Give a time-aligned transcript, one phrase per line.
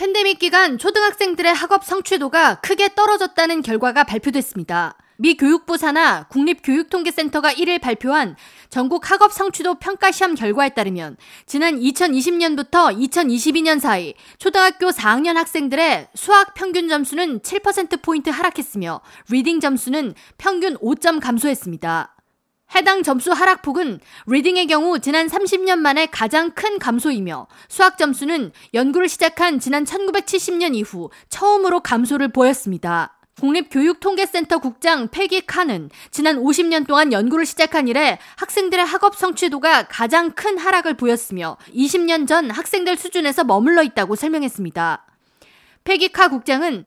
[0.00, 4.96] 팬데믹 기간 초등학생들의 학업 성취도가 크게 떨어졌다는 결과가 발표됐습니다.
[5.18, 8.34] 미 교육부 산하 국립교육통계센터가 1일 발표한
[8.70, 16.54] 전국 학업 성취도 평가 시험 결과에 따르면 지난 2020년부터 2022년 사이 초등학교 4학년 학생들의 수학
[16.54, 22.16] 평균 점수는 7%포인트 하락했으며 reading 점수는 평균 5점 감소했습니다.
[22.74, 29.58] 해당 점수 하락폭은 reading의 경우 지난 30년 만에 가장 큰 감소이며 수학 점수는 연구를 시작한
[29.58, 33.16] 지난 1970년 이후 처음으로 감소를 보였습니다.
[33.40, 40.58] 국립교육통계센터 국장 페기 카는 지난 50년 동안 연구를 시작한 이래 학생들의 학업 성취도가 가장 큰
[40.58, 45.06] 하락을 보였으며 20년 전 학생들 수준에서 머물러 있다고 설명했습니다.
[45.84, 46.84] 패기카 국장은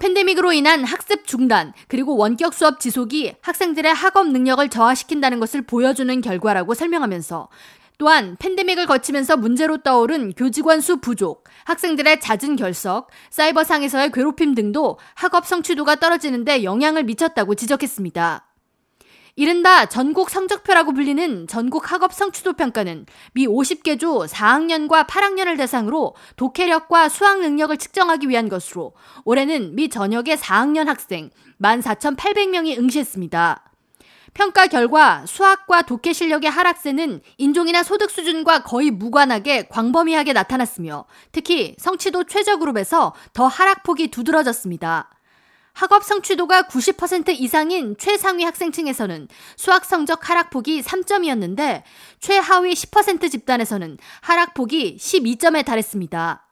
[0.00, 6.74] 팬데믹으로 인한 학습 중단 그리고 원격 수업 지속이 학생들의 학업 능력을 저하시킨다는 것을 보여주는 결과라고
[6.74, 7.48] 설명하면서
[7.98, 15.46] 또한 팬데믹을 거치면서 문제로 떠오른 교직원 수 부족, 학생들의 잦은 결석, 사이버상에서의 괴롭힘 등도 학업
[15.46, 18.49] 성취도가 떨어지는데 영향을 미쳤다고 지적했습니다.
[19.36, 27.08] 이른바 전국 성적표라고 불리는 전국 학업 성취도 평가는 미 50개 조 4학년과 8학년을 대상으로 독해력과
[27.08, 28.92] 수학 능력을 측정하기 위한 것으로
[29.24, 33.64] 올해는 미 전역의 4학년 학생 14,800명이 응시했습니다.
[34.32, 42.24] 평가 결과 수학과 독해 실력의 하락세는 인종이나 소득 수준과 거의 무관하게 광범위하게 나타났으며 특히 성취도
[42.24, 45.10] 최저 그룹에서 더 하락폭이 두드러졌습니다.
[45.72, 51.82] 학업 성취도가 90% 이상인 최상위 학생층에서는 수학 성적 하락폭이 3점이었는데
[52.20, 56.46] 최하위 10% 집단에서는 하락폭이 12점에 달했습니다.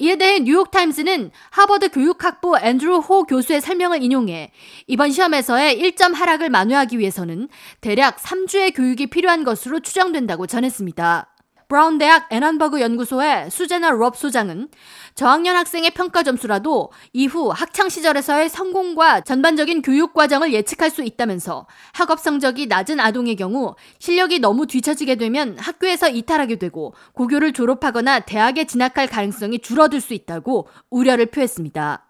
[0.00, 4.50] 이에 대해 뉴욕타임스는 하버드 교육학부 앤드루 호 교수의 설명을 인용해
[4.86, 7.48] 이번 시험에서의 1점 하락을 만회하기 위해서는
[7.82, 11.29] 대략 3주의 교육이 필요한 것으로 추정된다고 전했습니다.
[11.70, 14.68] 브라운 대학 애난버그 연구소의 수제나 럽 소장은
[15.14, 22.18] 저학년 학생의 평가 점수라도 이후 학창 시절에서의 성공과 전반적인 교육 과정을 예측할 수 있다면서 학업
[22.18, 29.06] 성적이 낮은 아동의 경우 실력이 너무 뒤처지게 되면 학교에서 이탈하게 되고 고교를 졸업하거나 대학에 진학할
[29.06, 32.04] 가능성이 줄어들 수 있다고 우려를 표했습니다.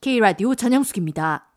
[0.00, 1.49] K라디오 전영숙입니다.